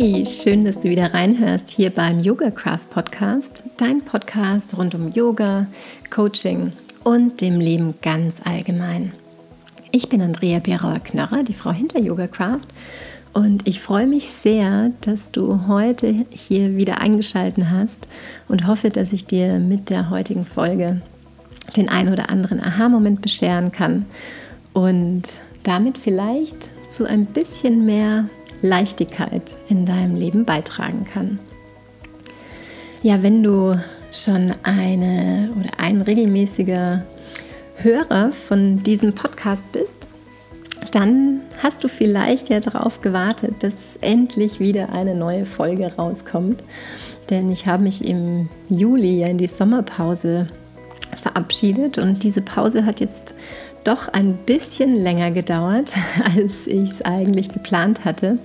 Hey, 0.00 0.24
schön, 0.26 0.64
dass 0.64 0.78
du 0.78 0.88
wieder 0.88 1.12
reinhörst 1.12 1.70
hier 1.70 1.90
beim 1.90 2.20
Yoga 2.20 2.52
Craft 2.52 2.88
Podcast, 2.88 3.64
dein 3.78 4.00
Podcast 4.00 4.78
rund 4.78 4.94
um 4.94 5.10
Yoga, 5.10 5.66
Coaching 6.08 6.70
und 7.02 7.40
dem 7.40 7.58
Leben 7.58 7.94
ganz 8.00 8.40
allgemein. 8.44 9.12
Ich 9.90 10.08
bin 10.08 10.22
Andrea 10.22 10.60
Berauer-Knörrer, 10.60 11.42
die 11.42 11.52
Frau 11.52 11.72
hinter 11.72 11.98
Yoga 11.98 12.28
Craft 12.28 12.68
und 13.32 13.66
ich 13.66 13.80
freue 13.80 14.06
mich 14.06 14.28
sehr, 14.28 14.92
dass 15.00 15.32
du 15.32 15.66
heute 15.66 16.14
hier 16.30 16.76
wieder 16.76 17.00
eingeschaltet 17.00 17.64
hast 17.68 18.06
und 18.46 18.68
hoffe, 18.68 18.90
dass 18.90 19.12
ich 19.12 19.26
dir 19.26 19.58
mit 19.58 19.90
der 19.90 20.10
heutigen 20.10 20.46
Folge 20.46 21.00
den 21.76 21.88
ein 21.88 22.08
oder 22.08 22.30
anderen 22.30 22.62
Aha-Moment 22.62 23.20
bescheren 23.20 23.72
kann 23.72 24.06
und 24.74 25.24
damit 25.64 25.98
vielleicht 25.98 26.68
zu 26.88 27.04
ein 27.04 27.26
bisschen 27.26 27.84
mehr 27.84 28.26
Leichtigkeit 28.62 29.56
in 29.68 29.86
deinem 29.86 30.16
Leben 30.16 30.44
beitragen 30.44 31.06
kann. 31.12 31.38
Ja, 33.02 33.22
wenn 33.22 33.42
du 33.42 33.78
schon 34.10 34.54
eine 34.62 35.50
oder 35.58 35.70
ein 35.78 36.00
regelmäßiger 36.00 37.04
Hörer 37.76 38.32
von 38.32 38.82
diesem 38.82 39.14
Podcast 39.14 39.70
bist, 39.72 40.08
dann 40.92 41.40
hast 41.62 41.84
du 41.84 41.88
vielleicht 41.88 42.48
ja 42.48 42.60
darauf 42.60 43.00
gewartet, 43.00 43.56
dass 43.60 43.74
endlich 44.00 44.58
wieder 44.58 44.92
eine 44.92 45.14
neue 45.14 45.44
Folge 45.44 45.92
rauskommt. 45.96 46.62
Denn 47.30 47.50
ich 47.50 47.66
habe 47.66 47.82
mich 47.82 48.04
im 48.04 48.48
Juli 48.68 49.20
ja 49.20 49.28
in 49.28 49.38
die 49.38 49.48
Sommerpause 49.48 50.48
verabschiedet 51.16 51.98
und 51.98 52.22
diese 52.22 52.40
Pause 52.40 52.86
hat 52.86 53.00
jetzt 53.00 53.34
doch 53.84 54.08
ein 54.08 54.34
bisschen 54.46 54.96
länger 54.96 55.30
gedauert, 55.30 55.92
als 56.36 56.66
ich 56.66 56.90
es 56.90 57.02
eigentlich 57.02 57.50
geplant 57.50 58.04
hatte. 58.04 58.38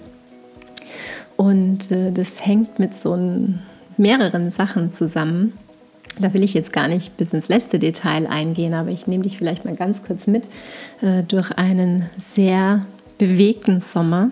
Und 1.38 1.92
äh, 1.92 2.12
das 2.12 2.46
hängt 2.46 2.80
mit 2.80 2.96
so 2.96 3.18
mehreren 3.98 4.50
Sachen 4.50 4.94
zusammen. 4.94 5.54
Da 6.20 6.34
will 6.34 6.44
ich 6.44 6.54
jetzt 6.54 6.74
gar 6.74 6.88
nicht 6.88 7.18
bis 7.18 7.34
ins 7.34 7.50
letzte 7.50 7.80
Detail 7.80 8.28
eingehen, 8.28 8.74
aber 8.74 8.90
ich 8.90 9.08
nehme 9.08 9.24
dich 9.24 9.38
vielleicht 9.38 9.66
mal 9.66 9.76
ganz 9.76 10.04
kurz 10.04 10.28
mit 10.28 10.48
äh, 11.02 11.24
durch 11.24 11.52
einen 11.52 12.10
sehr 12.18 12.86
bewegten 13.18 13.80
Sommer, 13.80 14.30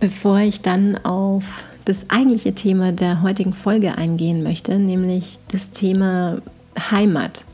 bevor 0.00 0.40
ich 0.40 0.60
dann 0.60 1.02
auf 1.04 1.64
das 1.86 2.10
eigentliche 2.10 2.54
Thema 2.54 2.92
der 2.92 3.22
heutigen 3.22 3.54
Folge 3.54 3.96
eingehen 3.96 4.42
möchte, 4.42 4.78
nämlich 4.78 5.38
das 5.48 5.70
Thema 5.70 6.38
Heimat. 6.90 7.44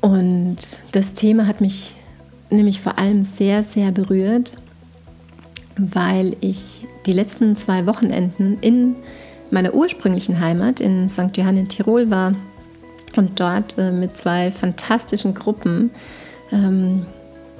Und 0.00 0.56
das 0.92 1.14
Thema 1.14 1.46
hat 1.46 1.60
mich 1.60 1.94
nämlich 2.50 2.80
vor 2.80 2.98
allem 2.98 3.24
sehr, 3.24 3.64
sehr 3.64 3.90
berührt, 3.92 4.54
weil 5.76 6.36
ich 6.40 6.86
die 7.06 7.12
letzten 7.12 7.56
zwei 7.56 7.86
Wochenenden 7.86 8.58
in 8.60 8.96
meiner 9.50 9.74
ursprünglichen 9.74 10.40
Heimat 10.40 10.80
in 10.80 11.08
St. 11.08 11.36
Johann 11.36 11.56
in 11.56 11.68
Tirol 11.68 12.10
war 12.10 12.34
und 13.16 13.38
dort 13.38 13.78
äh, 13.78 13.92
mit 13.92 14.16
zwei 14.16 14.50
fantastischen 14.50 15.34
Gruppen 15.34 15.90
ähm, 16.52 17.06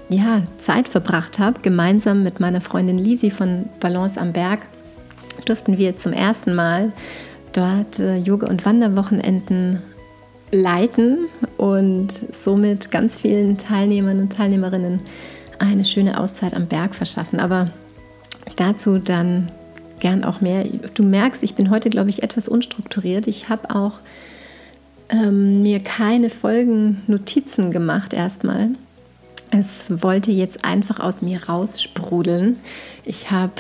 ja, 0.09 0.43
Zeit 0.59 0.89
verbracht 0.89 1.39
habe. 1.39 1.61
Gemeinsam 1.61 2.23
mit 2.23 2.41
meiner 2.41 2.61
Freundin 2.61 2.99
Lisi 2.99 3.31
von 3.31 3.67
Balance 3.81 4.21
am 4.21 4.33
Berg 4.33 4.61
durften 5.47 5.79
wir 5.79 5.97
zum 5.97 6.13
ersten 6.13 6.55
Mal 6.55 6.93
dort 7.53 7.99
äh, 7.99 8.17
Yoga- 8.19 8.49
und 8.49 8.65
Wanderwochenenden 8.65 9.83
leiten 10.51 11.27
und 11.57 12.13
somit 12.33 12.91
ganz 12.91 13.19
vielen 13.19 13.59
Teilnehmern 13.59 14.21
und 14.21 14.33
Teilnehmerinnen 14.33 15.03
eine 15.59 15.85
schöne 15.85 16.19
Auszeit 16.19 16.55
am 16.55 16.67
Berg 16.67 16.95
verschaffen. 16.95 17.41
Aber 17.41 17.69
dazu 18.57 18.99
dann 18.99 19.51
gern 20.01 20.25
auch 20.25 20.41
mehr. 20.41 20.65
Du 20.95 21.03
merkst, 21.03 21.43
ich 21.43 21.55
bin 21.55 21.71
heute, 21.71 21.91
glaube 21.91 22.11
ich, 22.11 22.23
etwas 22.23 22.49
unstrukturiert. 22.49 23.27
Ich 23.27 23.49
habe 23.49 23.75
auch 23.75 24.01
ähm, 25.09 25.63
mir 25.63 25.81
keine 25.81 26.31
Folgennotizen 26.31 27.71
gemacht 27.71 28.13
erstmal. 28.13 28.71
Es 29.51 29.87
wollte 30.03 30.31
jetzt 30.31 30.65
einfach 30.65 31.01
aus 31.01 31.23
mir 31.23 31.45
raussprudeln. 31.45 32.59
Ich 33.05 33.31
habe 33.31 33.53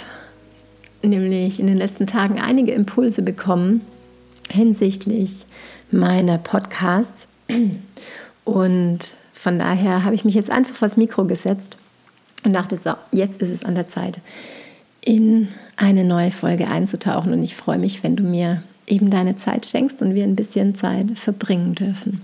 nämlich 1.02 1.60
in 1.60 1.66
den 1.66 1.76
letzten 1.76 2.06
Tagen 2.06 2.40
einige 2.40 2.72
Impulse 2.72 3.22
bekommen 3.22 3.82
hinsichtlich 4.50 5.46
meiner 5.90 6.38
Podcasts. 6.38 7.28
Und 8.44 9.16
von 9.32 9.58
daher 9.58 10.04
habe 10.04 10.14
ich 10.14 10.24
mich 10.24 10.34
jetzt 10.34 10.50
einfach 10.50 10.74
vors 10.74 10.96
Mikro 10.96 11.24
gesetzt 11.24 11.78
und 12.44 12.54
dachte, 12.54 12.76
so, 12.76 12.94
jetzt 13.12 13.40
ist 13.40 13.50
es 13.50 13.64
an 13.64 13.74
der 13.74 13.88
Zeit, 13.88 14.20
in 15.04 15.48
eine 15.76 16.04
neue 16.04 16.30
Folge 16.30 16.68
einzutauchen. 16.68 17.32
Und 17.32 17.42
ich 17.42 17.54
freue 17.54 17.78
mich, 17.78 18.02
wenn 18.02 18.16
du 18.16 18.22
mir 18.22 18.62
eben 18.86 19.10
deine 19.10 19.36
Zeit 19.36 19.66
schenkst 19.66 20.02
und 20.02 20.14
wir 20.14 20.24
ein 20.24 20.36
bisschen 20.36 20.74
Zeit 20.74 21.18
verbringen 21.18 21.74
dürfen. 21.74 22.22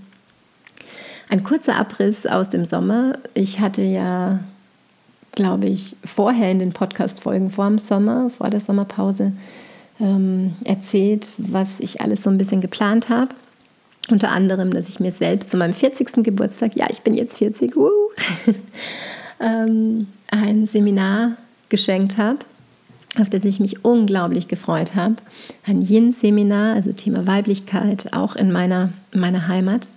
Ein 1.29 1.43
kurzer 1.43 1.75
Abriss 1.75 2.25
aus 2.25 2.49
dem 2.49 2.65
Sommer. 2.65 3.17
Ich 3.33 3.59
hatte 3.59 3.83
ja, 3.83 4.39
glaube 5.31 5.67
ich, 5.67 5.95
vorher 6.03 6.51
in 6.51 6.59
den 6.59 6.73
Podcast-Folgen 6.73 7.51
vor 7.51 7.67
dem 7.67 7.77
Sommer, 7.77 8.29
vor 8.29 8.49
der 8.49 8.61
Sommerpause, 8.61 9.31
ähm, 9.99 10.55
erzählt, 10.63 11.29
was 11.37 11.79
ich 11.79 12.01
alles 12.01 12.23
so 12.23 12.29
ein 12.29 12.37
bisschen 12.37 12.61
geplant 12.61 13.09
habe. 13.09 13.33
Unter 14.09 14.31
anderem, 14.31 14.73
dass 14.73 14.89
ich 14.89 14.99
mir 14.99 15.11
selbst 15.11 15.51
zu 15.51 15.57
meinem 15.57 15.75
40. 15.75 16.23
Geburtstag, 16.23 16.75
ja, 16.75 16.87
ich 16.89 17.01
bin 17.01 17.13
jetzt 17.13 17.37
40, 17.37 17.77
uh, 17.77 17.89
ähm, 19.39 20.07
ein 20.31 20.65
Seminar 20.65 21.37
geschenkt 21.69 22.17
habe, 22.17 22.39
auf 23.19 23.29
das 23.29 23.43
ich 23.43 23.59
mich 23.59 23.83
unglaublich 23.83 24.47
gefreut 24.47 24.95
habe. 24.95 25.15
Ein 25.65 25.81
Yin-Seminar, 25.81 26.75
also 26.75 26.93
Thema 26.93 27.27
Weiblichkeit, 27.27 28.13
auch 28.13 28.35
in 28.35 28.51
meiner, 28.51 28.93
meiner 29.13 29.47
Heimat. 29.47 29.87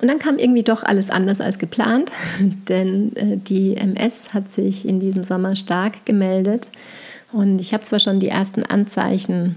Und 0.00 0.08
dann 0.08 0.18
kam 0.18 0.38
irgendwie 0.38 0.64
doch 0.64 0.82
alles 0.82 1.10
anders 1.10 1.40
als 1.40 1.58
geplant, 1.58 2.10
denn 2.68 3.14
äh, 3.16 3.36
die 3.36 3.76
MS 3.76 4.34
hat 4.34 4.50
sich 4.50 4.86
in 4.86 4.98
diesem 4.98 5.22
Sommer 5.22 5.54
stark 5.54 6.04
gemeldet. 6.04 6.68
Und 7.32 7.60
ich 7.60 7.72
habe 7.72 7.84
zwar 7.84 8.00
schon 8.00 8.18
die 8.18 8.28
ersten 8.28 8.64
Anzeichen 8.64 9.56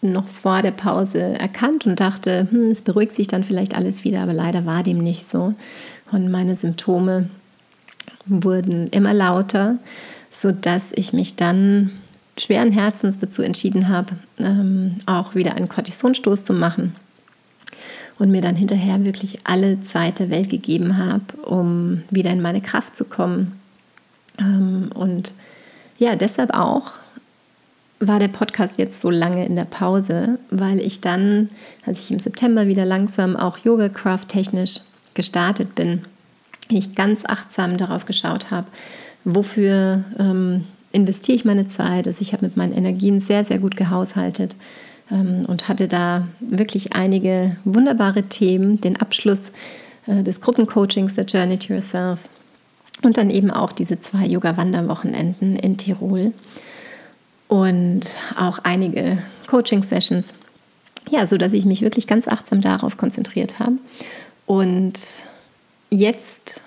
noch 0.00 0.28
vor 0.28 0.62
der 0.62 0.70
Pause 0.70 1.20
erkannt 1.20 1.86
und 1.86 1.98
dachte, 1.98 2.46
hm, 2.50 2.70
es 2.70 2.82
beruhigt 2.82 3.12
sich 3.12 3.26
dann 3.26 3.44
vielleicht 3.44 3.74
alles 3.74 4.04
wieder, 4.04 4.20
aber 4.20 4.32
leider 4.32 4.64
war 4.64 4.82
dem 4.82 4.98
nicht 4.98 5.28
so. 5.28 5.54
Und 6.12 6.30
meine 6.30 6.54
Symptome 6.54 7.28
wurden 8.26 8.88
immer 8.88 9.14
lauter, 9.14 9.78
sodass 10.40 10.92
ich 10.94 11.12
mich 11.12 11.36
dann 11.36 11.90
schweren 12.36 12.70
Herzens 12.70 13.16
dazu 13.16 13.42
entschieden 13.42 13.88
habe, 13.88 14.16
ähm, 14.38 14.96
auch 15.06 15.34
wieder 15.34 15.54
einen 15.54 15.68
Kortisonstoß 15.68 16.44
zu 16.44 16.52
machen 16.52 16.94
und 18.18 18.30
mir 18.30 18.42
dann 18.42 18.54
hinterher 18.54 19.04
wirklich 19.06 19.38
alle 19.44 19.80
Zeit 19.82 20.18
der 20.18 20.30
Welt 20.30 20.50
gegeben 20.50 20.98
habe, 20.98 21.36
um 21.42 22.02
wieder 22.10 22.30
in 22.30 22.42
meine 22.42 22.60
Kraft 22.60 22.96
zu 22.96 23.06
kommen. 23.06 23.58
Ähm, 24.38 24.90
und 24.94 25.32
ja, 25.98 26.16
deshalb 26.16 26.52
auch 26.52 26.92
war 27.98 28.18
der 28.18 28.28
Podcast 28.28 28.78
jetzt 28.78 29.00
so 29.00 29.08
lange 29.08 29.46
in 29.46 29.56
der 29.56 29.64
Pause, 29.64 30.38
weil 30.50 30.80
ich 30.80 31.00
dann, 31.00 31.48
als 31.86 32.00
ich 32.00 32.10
im 32.10 32.18
September 32.18 32.66
wieder 32.66 32.84
langsam 32.84 33.36
auch 33.36 33.56
Yoga 33.56 33.88
Craft 33.88 34.26
technisch 34.28 34.80
gestartet 35.14 35.74
bin, 35.74 36.04
ich 36.68 36.94
ganz 36.94 37.24
achtsam 37.24 37.78
darauf 37.78 38.04
geschaut 38.04 38.50
habe, 38.50 38.66
wofür 39.26 40.04
ähm, 40.18 40.64
investiere 40.92 41.36
ich 41.36 41.44
meine 41.44 41.66
Zeit. 41.66 42.06
Also 42.06 42.22
ich 42.22 42.32
habe 42.32 42.46
mit 42.46 42.56
meinen 42.56 42.72
Energien 42.72 43.20
sehr, 43.20 43.44
sehr 43.44 43.58
gut 43.58 43.76
gehaushaltet 43.76 44.54
ähm, 45.10 45.44
und 45.46 45.68
hatte 45.68 45.88
da 45.88 46.28
wirklich 46.40 46.94
einige 46.94 47.56
wunderbare 47.64 48.22
Themen, 48.22 48.80
den 48.80 48.96
Abschluss 48.96 49.50
äh, 50.06 50.22
des 50.22 50.40
Gruppencoachings 50.40 51.16
der 51.16 51.24
Journey 51.24 51.58
to 51.58 51.74
Yourself 51.74 52.20
und 53.02 53.18
dann 53.18 53.28
eben 53.28 53.50
auch 53.50 53.72
diese 53.72 54.00
zwei 54.00 54.24
Yoga-Wanderwochenenden 54.26 55.56
in 55.56 55.76
Tirol 55.76 56.32
und 57.48 58.02
auch 58.38 58.60
einige 58.62 59.18
Coaching-Sessions. 59.48 60.34
Ja, 61.10 61.26
so 61.26 61.36
dass 61.36 61.52
ich 61.52 61.66
mich 61.66 61.82
wirklich 61.82 62.06
ganz 62.06 62.26
achtsam 62.28 62.60
darauf 62.60 62.96
konzentriert 62.96 63.58
habe 63.58 63.76
und 64.46 64.94
jetzt 65.90 66.62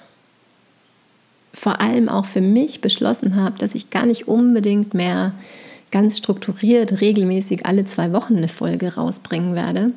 vor 1.53 1.81
allem 1.81 2.09
auch 2.09 2.25
für 2.25 2.41
mich 2.41 2.81
beschlossen 2.81 3.35
habe, 3.35 3.57
dass 3.57 3.75
ich 3.75 3.89
gar 3.89 4.05
nicht 4.05 4.27
unbedingt 4.27 4.93
mehr 4.93 5.31
ganz 5.91 6.17
strukturiert 6.17 7.01
regelmäßig 7.01 7.65
alle 7.65 7.85
zwei 7.85 8.13
Wochen 8.13 8.37
eine 8.37 8.47
Folge 8.47 8.95
rausbringen 8.95 9.55
werde. 9.55 9.91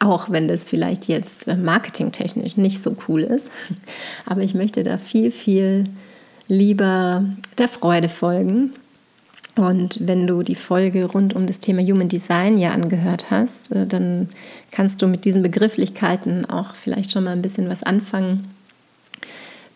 Auch 0.00 0.30
wenn 0.30 0.48
das 0.48 0.64
vielleicht 0.64 1.06
jetzt 1.06 1.46
äh, 1.46 1.56
marketingtechnisch 1.56 2.56
nicht 2.56 2.82
so 2.82 2.96
cool 3.08 3.22
ist. 3.22 3.50
Aber 4.26 4.42
ich 4.42 4.54
möchte 4.54 4.82
da 4.82 4.98
viel, 4.98 5.30
viel 5.30 5.84
lieber 6.48 7.24
der 7.58 7.68
Freude 7.68 8.08
folgen 8.08 8.72
und 9.58 9.98
wenn 10.00 10.28
du 10.28 10.44
die 10.44 10.54
Folge 10.54 11.04
rund 11.06 11.34
um 11.34 11.48
das 11.48 11.58
Thema 11.58 11.82
Human 11.82 12.08
Design 12.08 12.58
ja 12.58 12.70
angehört 12.70 13.28
hast, 13.28 13.72
äh, 13.72 13.88
dann 13.88 14.28
kannst 14.70 15.02
du 15.02 15.08
mit 15.08 15.24
diesen 15.24 15.42
Begrifflichkeiten 15.42 16.48
auch 16.48 16.76
vielleicht 16.76 17.10
schon 17.10 17.24
mal 17.24 17.32
ein 17.32 17.42
bisschen 17.42 17.68
was 17.68 17.82
anfangen. 17.82 18.44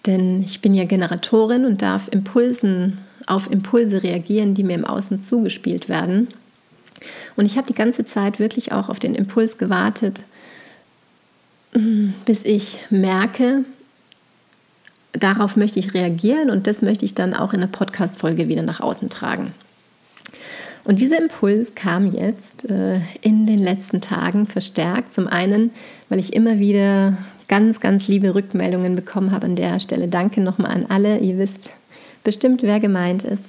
Denn 0.07 0.43
ich 0.43 0.61
bin 0.61 0.75
ja 0.75 0.85
Generatorin 0.85 1.65
und 1.65 1.83
darf 1.83 2.09
Impulsen 2.09 2.99
auf 3.27 3.51
Impulse 3.51 4.03
reagieren, 4.03 4.55
die 4.55 4.65
mir 4.65 4.75
im 4.75 4.85
Außen 4.85 5.23
zugespielt 5.23 5.89
werden. 5.89 6.29
Und 7.37 7.47
ich 7.47 7.57
habe 7.57 7.67
die 7.67 7.75
ganze 7.75 8.05
Zeit 8.05 8.39
wirklich 8.39 8.73
auch 8.73 8.89
auf 8.89 8.99
den 8.99 9.15
Impuls 9.15 9.59
gewartet, 9.59 10.25
bis 12.27 12.45
ich 12.45 12.79
merke, 12.91 13.65
darauf 15.13 15.57
möchte 15.57 15.79
ich 15.79 15.95
reagieren 15.95 16.51
und 16.51 16.67
das 16.67 16.83
möchte 16.83 17.05
ich 17.05 17.15
dann 17.15 17.35
auch 17.35 17.53
in 17.53 17.61
der 17.61 17.67
Podcast-Folge 17.67 18.49
wieder 18.49 18.63
nach 18.63 18.81
außen 18.81 19.09
tragen. 19.09 19.53
Und 20.85 21.01
dieser 21.01 21.21
Impuls 21.21 21.75
kam 21.75 22.11
jetzt 22.11 22.69
äh, 22.69 23.01
in 23.21 23.47
den 23.47 23.59
letzten 23.59 24.01
Tagen 24.01 24.47
verstärkt. 24.47 25.13
Zum 25.13 25.29
einen, 25.29 25.71
weil 26.09 26.19
ich 26.19 26.33
immer 26.33 26.59
wieder 26.59 27.17
ganz, 27.53 27.81
ganz 27.81 28.09
liebe 28.09 28.35
Rückmeldungen 28.35 28.97
bekommen 28.97 29.31
habe 29.31 29.45
an 29.45 29.57
der 29.57 29.79
Stelle. 29.79 30.09
Danke 30.09 30.41
nochmal 30.41 30.71
an 30.71 30.87
alle. 30.89 31.19
Ihr 31.19 31.37
wisst 31.37 31.71
bestimmt, 32.25 32.63
wer 32.63 32.81
gemeint 32.81 33.25
ist, 33.25 33.45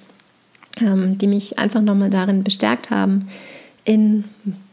ähm, 0.82 1.18
die 1.18 1.28
mich 1.28 1.58
einfach 1.58 1.80
nochmal 1.80 2.10
darin 2.10 2.44
bestärkt 2.44 2.90
haben, 2.90 3.30
in, 3.86 4.26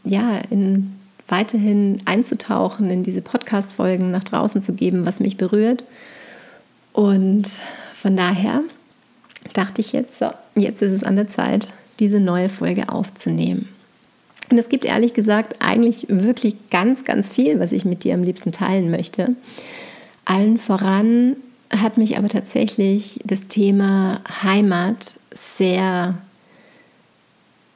ja, 0.03 0.39
in 0.49 0.91
weiterhin 1.29 2.01
einzutauchen, 2.03 2.89
in 2.89 3.03
diese 3.03 3.21
Podcast-Folgen 3.21 4.11
nach 4.11 4.25
draußen 4.25 4.61
zu 4.61 4.73
geben, 4.73 5.05
was 5.05 5.21
mich 5.21 5.37
berührt. 5.37 5.85
Und 6.91 7.49
von 7.93 8.17
daher 8.17 8.63
dachte 9.53 9.79
ich 9.79 9.93
jetzt, 9.93 10.19
so, 10.19 10.31
jetzt 10.55 10.81
ist 10.81 10.91
es 10.91 11.05
an 11.05 11.15
der 11.15 11.29
Zeit, 11.29 11.69
diese 12.01 12.19
neue 12.19 12.49
Folge 12.49 12.89
aufzunehmen. 12.89 13.69
Und 14.51 14.57
es 14.57 14.67
gibt 14.67 14.83
ehrlich 14.83 15.13
gesagt 15.13 15.55
eigentlich 15.59 16.05
wirklich 16.09 16.55
ganz, 16.69 17.05
ganz 17.05 17.31
viel, 17.31 17.59
was 17.61 17.71
ich 17.71 17.85
mit 17.85 18.03
dir 18.03 18.13
am 18.13 18.23
liebsten 18.23 18.51
teilen 18.51 18.91
möchte. 18.91 19.35
Allen 20.25 20.57
voran 20.57 21.37
hat 21.71 21.97
mich 21.97 22.17
aber 22.17 22.27
tatsächlich 22.27 23.21
das 23.23 23.47
Thema 23.47 24.19
Heimat 24.43 25.19
sehr 25.31 26.15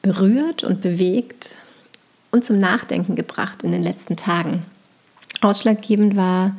berührt 0.02 0.64
und 0.64 0.82
bewegt 0.82 1.56
und 2.30 2.44
zum 2.44 2.58
Nachdenken 2.58 3.16
gebracht 3.16 3.62
in 3.62 3.72
den 3.72 3.82
letzten 3.82 4.16
Tagen. 4.16 4.62
Ausschlaggebend 5.40 6.14
war 6.14 6.56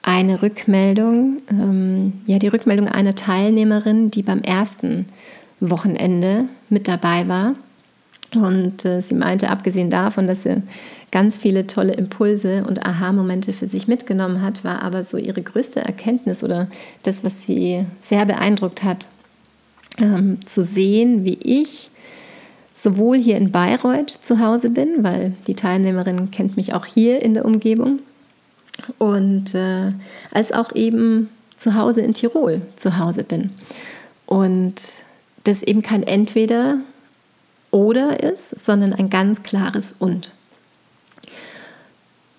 eine 0.00 0.40
Rückmeldung, 0.40 1.42
ähm, 1.50 2.14
ja, 2.26 2.38
die 2.38 2.48
Rückmeldung 2.48 2.88
einer 2.88 3.14
Teilnehmerin, 3.14 4.10
die 4.10 4.22
beim 4.22 4.40
ersten 4.40 5.06
Wochenende 5.60 6.46
mit 6.70 6.88
dabei 6.88 7.28
war. 7.28 7.54
Und 8.34 8.84
äh, 8.84 9.00
sie 9.00 9.14
meinte, 9.14 9.50
abgesehen 9.50 9.90
davon, 9.90 10.26
dass 10.26 10.42
sie 10.42 10.62
ganz 11.10 11.38
viele 11.38 11.66
tolle 11.66 11.92
Impulse 11.92 12.64
und 12.66 12.84
Aha-Momente 12.84 13.52
für 13.52 13.68
sich 13.68 13.86
mitgenommen 13.86 14.42
hat, 14.42 14.64
war 14.64 14.82
aber 14.82 15.04
so 15.04 15.16
ihre 15.16 15.42
größte 15.42 15.80
Erkenntnis 15.80 16.42
oder 16.42 16.68
das, 17.04 17.22
was 17.22 17.42
sie 17.46 17.84
sehr 18.00 18.26
beeindruckt 18.26 18.82
hat, 18.82 19.06
ähm, 19.98 20.38
zu 20.46 20.64
sehen, 20.64 21.24
wie 21.24 21.38
ich 21.42 21.90
sowohl 22.74 23.18
hier 23.18 23.36
in 23.36 23.52
Bayreuth 23.52 24.10
zu 24.10 24.40
Hause 24.40 24.70
bin, 24.70 25.04
weil 25.04 25.32
die 25.46 25.54
Teilnehmerin 25.54 26.32
kennt 26.32 26.56
mich 26.56 26.74
auch 26.74 26.86
hier 26.86 27.22
in 27.22 27.34
der 27.34 27.44
Umgebung, 27.44 28.00
und 28.98 29.54
äh, 29.54 29.90
als 30.32 30.52
auch 30.52 30.74
eben 30.74 31.30
zu 31.56 31.74
Hause 31.74 32.02
in 32.02 32.14
Tirol 32.14 32.62
zu 32.76 32.98
Hause 32.98 33.24
bin. 33.24 33.50
Und 34.26 34.74
das 35.44 35.62
eben 35.62 35.82
kein 35.82 36.02
Entweder 36.02 36.78
oder 37.74 38.22
ist, 38.22 38.64
sondern 38.64 38.92
ein 38.92 39.10
ganz 39.10 39.42
klares 39.42 39.94
Und. 39.98 40.32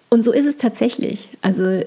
Und 0.10 0.24
so 0.24 0.32
ist 0.32 0.46
es 0.46 0.56
tatsächlich. 0.56 1.30
Also 1.42 1.82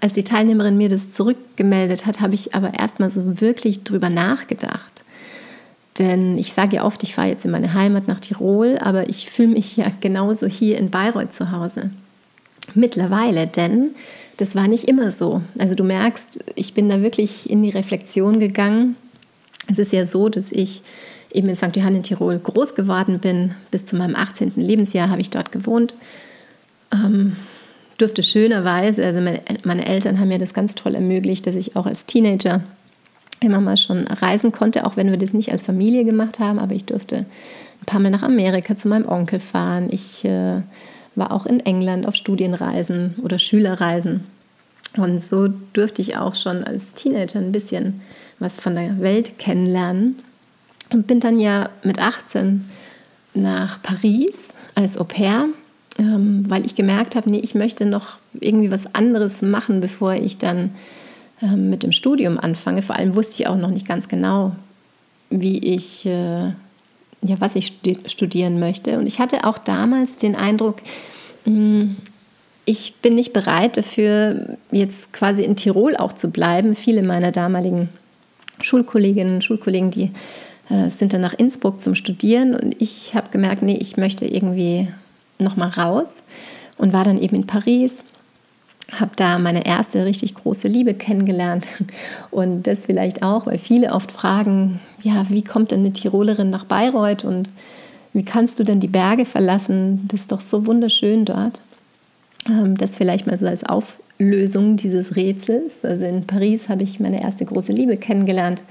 als 0.00 0.14
die 0.14 0.22
Teilnehmerin 0.22 0.76
mir 0.76 0.88
das 0.88 1.10
zurückgemeldet 1.10 2.06
hat, 2.06 2.20
habe 2.20 2.34
ich 2.34 2.54
aber 2.54 2.74
erstmal 2.74 3.10
so 3.10 3.40
wirklich 3.40 3.82
drüber 3.82 4.10
nachgedacht. 4.10 5.02
Denn 5.98 6.38
ich 6.38 6.52
sage 6.52 6.76
ja 6.76 6.84
oft, 6.84 7.02
ich 7.02 7.16
fahre 7.16 7.28
jetzt 7.28 7.44
in 7.44 7.50
meine 7.50 7.74
Heimat 7.74 8.06
nach 8.06 8.20
Tirol, 8.20 8.78
aber 8.78 9.08
ich 9.08 9.28
fühle 9.28 9.48
mich 9.48 9.76
ja 9.76 9.88
genauso 10.00 10.46
hier 10.46 10.78
in 10.78 10.90
Bayreuth 10.90 11.34
zu 11.34 11.50
Hause. 11.50 11.90
Mittlerweile, 12.74 13.48
denn 13.48 13.90
das 14.36 14.54
war 14.54 14.68
nicht 14.68 14.84
immer 14.84 15.10
so. 15.10 15.42
Also 15.58 15.74
du 15.74 15.82
merkst, 15.82 16.44
ich 16.54 16.74
bin 16.74 16.88
da 16.88 17.02
wirklich 17.02 17.50
in 17.50 17.64
die 17.64 17.70
Reflexion 17.70 18.38
gegangen 18.38 18.94
es 19.70 19.78
ist 19.78 19.92
ja 19.92 20.06
so, 20.06 20.28
dass 20.28 20.50
ich 20.52 20.82
eben 21.32 21.48
in 21.48 21.56
St. 21.56 21.74
Johann 21.76 21.96
in 21.96 22.02
Tirol 22.02 22.38
groß 22.38 22.74
geworden 22.74 23.18
bin. 23.18 23.54
Bis 23.70 23.86
zu 23.86 23.96
meinem 23.96 24.14
18. 24.14 24.52
Lebensjahr 24.56 25.10
habe 25.10 25.20
ich 25.20 25.30
dort 25.30 25.52
gewohnt. 25.52 25.94
Ähm, 26.92 27.36
durfte 27.98 28.22
schönerweise, 28.22 29.04
also 29.04 29.20
meine, 29.20 29.40
meine, 29.64 29.86
Eltern 29.86 30.18
haben 30.18 30.28
mir 30.28 30.38
das 30.38 30.54
ganz 30.54 30.74
toll 30.74 30.94
ermöglicht, 30.94 31.46
dass 31.46 31.54
ich 31.54 31.76
auch 31.76 31.86
als 31.86 32.06
Teenager 32.06 32.62
immer 33.40 33.60
mal 33.60 33.76
schon 33.76 34.06
reisen 34.06 34.52
konnte, 34.52 34.86
auch 34.86 34.96
wenn 34.96 35.10
wir 35.10 35.18
das 35.18 35.32
nicht 35.32 35.52
als 35.52 35.62
Familie 35.62 36.04
gemacht 36.04 36.38
haben, 36.38 36.58
aber 36.58 36.74
ich 36.74 36.84
durfte 36.84 37.16
ein 37.16 37.86
paar 37.86 38.00
Mal 38.00 38.10
nach 38.10 38.22
Amerika 38.22 38.76
zu 38.76 38.88
meinem 38.88 39.08
Onkel 39.08 39.40
fahren. 39.40 39.88
Ich 39.90 40.24
äh, 40.24 40.62
war 41.14 41.32
auch 41.32 41.46
in 41.46 41.60
England 41.60 42.06
auf 42.06 42.14
Studienreisen 42.14 43.16
oder 43.22 43.38
Schülerreisen. 43.38 44.24
Und 44.96 45.22
so 45.22 45.48
durfte 45.72 46.02
ich 46.02 46.16
auch 46.16 46.34
schon 46.34 46.64
als 46.64 46.94
Teenager 46.94 47.38
ein 47.38 47.52
bisschen 47.52 48.02
was 48.38 48.60
von 48.60 48.74
der 48.74 49.00
Welt 49.00 49.38
kennenlernen. 49.38 50.16
Und 50.92 51.06
bin 51.06 51.20
dann 51.20 51.40
ja 51.40 51.70
mit 51.82 51.98
18 51.98 52.68
nach 53.34 53.82
Paris 53.82 54.52
als 54.74 54.98
Au 54.98 55.04
pair, 55.04 55.48
ähm, 55.98 56.44
weil 56.48 56.66
ich 56.66 56.74
gemerkt 56.74 57.16
habe, 57.16 57.30
nee, 57.30 57.40
ich 57.40 57.54
möchte 57.54 57.86
noch 57.86 58.18
irgendwie 58.34 58.70
was 58.70 58.94
anderes 58.94 59.42
machen, 59.42 59.80
bevor 59.80 60.14
ich 60.14 60.38
dann 60.38 60.74
ähm, 61.40 61.70
mit 61.70 61.82
dem 61.82 61.92
Studium 61.92 62.38
anfange. 62.38 62.82
Vor 62.82 62.96
allem 62.96 63.14
wusste 63.14 63.42
ich 63.42 63.48
auch 63.48 63.56
noch 63.56 63.70
nicht 63.70 63.86
ganz 63.86 64.08
genau, 64.08 64.52
wie 65.30 65.58
ich, 65.58 66.04
äh, 66.04 66.48
ja, 66.48 67.36
was 67.38 67.56
ich 67.56 67.72
studieren 68.06 68.60
möchte. 68.60 68.98
Und 68.98 69.06
ich 69.06 69.18
hatte 69.18 69.44
auch 69.44 69.58
damals 69.58 70.16
den 70.16 70.36
Eindruck, 70.36 70.76
hm, 71.44 71.96
ich 72.64 72.94
bin 73.02 73.14
nicht 73.14 73.32
bereit 73.32 73.76
dafür, 73.76 74.56
jetzt 74.70 75.12
quasi 75.12 75.42
in 75.42 75.56
Tirol 75.56 75.96
auch 75.96 76.12
zu 76.12 76.30
bleiben. 76.30 76.76
Viele 76.76 77.02
meiner 77.02 77.32
damaligen 77.32 77.88
Schulkolleginnen 78.60 79.36
und 79.36 79.44
Schulkollegen, 79.44 79.90
die 79.90 80.12
äh, 80.72 80.90
sind 80.90 81.12
dann 81.12 81.20
nach 81.20 81.34
Innsbruck 81.34 81.80
zum 81.80 81.94
Studieren 81.94 82.54
und 82.54 82.80
ich 82.80 83.14
habe 83.14 83.30
gemerkt, 83.30 83.62
nee, 83.62 83.76
ich 83.76 83.98
möchte 83.98 84.24
irgendwie 84.24 84.88
noch 85.38 85.56
mal 85.56 85.68
raus 85.68 86.22
und 86.78 86.92
war 86.94 87.04
dann 87.04 87.18
eben 87.18 87.36
in 87.36 87.46
Paris, 87.46 88.04
habe 88.92 89.10
da 89.16 89.38
meine 89.38 89.66
erste 89.66 90.06
richtig 90.06 90.34
große 90.34 90.68
Liebe 90.68 90.94
kennengelernt 90.94 91.66
und 92.30 92.66
das 92.66 92.86
vielleicht 92.86 93.22
auch, 93.22 93.46
weil 93.46 93.58
viele 93.58 93.92
oft 93.92 94.10
fragen, 94.10 94.80
ja, 95.02 95.26
wie 95.28 95.42
kommt 95.44 95.72
denn 95.72 95.80
eine 95.80 95.92
Tirolerin 95.92 96.48
nach 96.48 96.64
Bayreuth 96.64 97.24
und 97.24 97.50
wie 98.14 98.24
kannst 98.24 98.58
du 98.58 98.64
denn 98.64 98.80
die 98.80 98.88
Berge 98.88 99.26
verlassen? 99.26 100.08
Das 100.08 100.20
ist 100.20 100.32
doch 100.32 100.40
so 100.40 100.66
wunderschön 100.66 101.24
dort. 101.24 101.60
Ähm, 102.48 102.76
das 102.76 102.96
vielleicht 102.96 103.26
mal 103.26 103.36
so 103.36 103.46
als 103.46 103.64
Auf 103.64 104.00
Lösung 104.18 104.76
dieses 104.76 105.16
Rätsels. 105.16 105.84
Also 105.84 106.04
in 106.04 106.26
Paris 106.26 106.68
habe 106.68 106.82
ich 106.82 107.00
meine 107.00 107.22
erste 107.22 107.44
große 107.44 107.72
Liebe 107.72 107.96
kennengelernt 107.96 108.62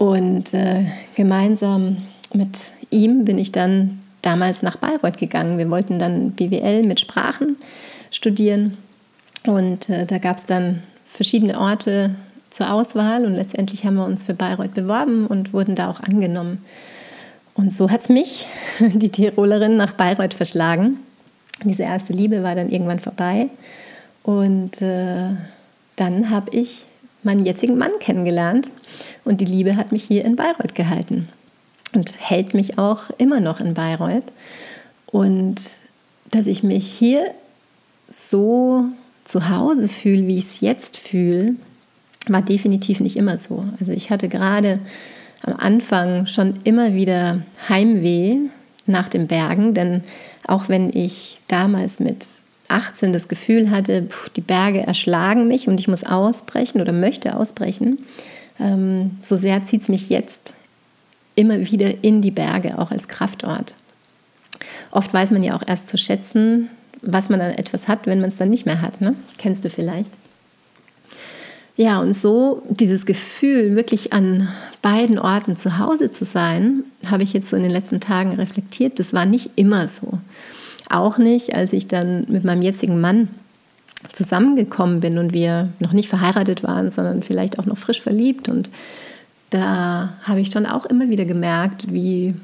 und 0.00 0.54
äh, 0.54 0.86
gemeinsam 1.14 1.98
mit 2.32 2.72
ihm 2.88 3.26
bin 3.26 3.36
ich 3.36 3.52
dann 3.52 3.98
damals 4.22 4.62
nach 4.62 4.76
Bayreuth 4.76 5.18
gegangen. 5.18 5.58
Wir 5.58 5.68
wollten 5.68 5.98
dann 5.98 6.30
BWL 6.30 6.84
mit 6.84 7.00
Sprachen 7.00 7.56
studieren 8.10 8.78
und 9.44 9.90
äh, 9.90 10.06
da 10.06 10.16
gab 10.16 10.38
es 10.38 10.46
dann 10.46 10.82
verschiedene 11.06 11.60
Orte 11.60 12.14
zur 12.48 12.72
Auswahl 12.72 13.26
und 13.26 13.34
letztendlich 13.34 13.84
haben 13.84 13.96
wir 13.96 14.06
uns 14.06 14.24
für 14.24 14.32
Bayreuth 14.32 14.72
beworben 14.72 15.26
und 15.26 15.52
wurden 15.52 15.74
da 15.74 15.90
auch 15.90 16.00
angenommen. 16.00 16.64
Und 17.52 17.74
so 17.74 17.90
hat 17.90 18.00
es 18.00 18.08
mich, 18.08 18.46
die 18.80 19.10
Tirolerin, 19.10 19.76
nach 19.76 19.92
Bayreuth 19.92 20.32
verschlagen. 20.32 21.00
Diese 21.64 21.82
erste 21.82 22.14
Liebe 22.14 22.42
war 22.42 22.54
dann 22.54 22.70
irgendwann 22.70 23.00
vorbei 23.00 23.48
und 24.22 24.80
äh, 24.80 25.28
dann 25.96 26.30
habe 26.30 26.56
ich 26.56 26.86
meinen 27.22 27.44
jetzigen 27.44 27.76
Mann 27.78 27.92
kennengelernt 28.00 28.70
und 29.24 29.40
die 29.40 29.46
Liebe 29.46 29.76
hat 29.76 29.92
mich 29.92 30.04
hier 30.04 30.24
in 30.24 30.36
Bayreuth 30.36 30.74
gehalten 30.74 31.28
und 31.94 32.14
hält 32.20 32.54
mich 32.54 32.78
auch 32.78 33.10
immer 33.18 33.40
noch 33.40 33.60
in 33.60 33.74
Bayreuth. 33.74 34.26
Und 35.06 35.60
dass 36.30 36.46
ich 36.46 36.62
mich 36.62 36.86
hier 36.86 37.26
so 38.08 38.84
zu 39.24 39.48
Hause 39.48 39.88
fühle, 39.88 40.26
wie 40.26 40.38
ich 40.38 40.44
es 40.44 40.60
jetzt 40.60 40.96
fühle, 40.96 41.54
war 42.28 42.42
definitiv 42.42 43.00
nicht 43.00 43.16
immer 43.16 43.38
so. 43.38 43.62
Also 43.80 43.92
ich 43.92 44.10
hatte 44.10 44.28
gerade 44.28 44.78
am 45.42 45.54
Anfang 45.56 46.26
schon 46.26 46.54
immer 46.64 46.94
wieder 46.94 47.42
Heimweh 47.68 48.36
nach 48.86 49.08
den 49.08 49.26
Bergen, 49.26 49.74
denn 49.74 50.02
auch 50.46 50.68
wenn 50.68 50.90
ich 50.94 51.40
damals 51.48 52.00
mit 52.00 52.26
18 52.70 53.12
das 53.12 53.28
Gefühl 53.28 53.70
hatte, 53.70 54.02
pff, 54.02 54.30
die 54.30 54.40
Berge 54.40 54.80
erschlagen 54.80 55.48
mich 55.48 55.68
und 55.68 55.80
ich 55.80 55.88
muss 55.88 56.04
ausbrechen 56.04 56.80
oder 56.80 56.92
möchte 56.92 57.36
ausbrechen, 57.36 57.98
ähm, 58.58 59.18
so 59.22 59.36
sehr 59.36 59.62
zieht 59.64 59.82
es 59.82 59.88
mich 59.88 60.08
jetzt 60.08 60.54
immer 61.34 61.58
wieder 61.70 62.04
in 62.04 62.22
die 62.22 62.30
Berge, 62.30 62.78
auch 62.78 62.90
als 62.90 63.08
Kraftort. 63.08 63.74
Oft 64.90 65.12
weiß 65.12 65.30
man 65.30 65.42
ja 65.42 65.56
auch 65.56 65.62
erst 65.66 65.88
zu 65.88 65.96
schätzen, 65.96 66.68
was 67.02 67.28
man 67.28 67.40
dann 67.40 67.52
etwas 67.52 67.88
hat, 67.88 68.06
wenn 68.06 68.20
man 68.20 68.28
es 68.28 68.36
dann 68.36 68.50
nicht 68.50 68.66
mehr 68.66 68.82
hat. 68.82 69.00
Ne? 69.00 69.14
Kennst 69.38 69.64
du 69.64 69.70
vielleicht? 69.70 70.10
Ja, 71.76 71.98
und 71.98 72.14
so 72.14 72.62
dieses 72.68 73.06
Gefühl, 73.06 73.74
wirklich 73.74 74.12
an 74.12 74.48
beiden 74.82 75.18
Orten 75.18 75.56
zu 75.56 75.78
Hause 75.78 76.12
zu 76.12 76.26
sein, 76.26 76.84
habe 77.06 77.22
ich 77.22 77.32
jetzt 77.32 77.48
so 77.48 77.56
in 77.56 77.62
den 77.62 77.72
letzten 77.72 78.00
Tagen 78.00 78.34
reflektiert. 78.34 78.98
Das 78.98 79.14
war 79.14 79.24
nicht 79.24 79.52
immer 79.56 79.88
so. 79.88 80.18
Auch 80.90 81.18
nicht, 81.18 81.54
als 81.54 81.72
ich 81.72 81.86
dann 81.86 82.26
mit 82.28 82.44
meinem 82.44 82.62
jetzigen 82.62 83.00
Mann 83.00 83.28
zusammengekommen 84.12 85.00
bin 85.00 85.18
und 85.18 85.32
wir 85.32 85.68
noch 85.78 85.92
nicht 85.92 86.08
verheiratet 86.08 86.62
waren, 86.62 86.90
sondern 86.90 87.22
vielleicht 87.22 87.58
auch 87.58 87.66
noch 87.66 87.78
frisch 87.78 88.00
verliebt. 88.00 88.48
Und 88.48 88.68
da 89.50 90.14
habe 90.24 90.40
ich 90.40 90.50
dann 90.50 90.66
auch 90.66 90.84
immer 90.86 91.08
wieder 91.08 91.24
gemerkt, 91.24 91.92
wie 91.92 92.34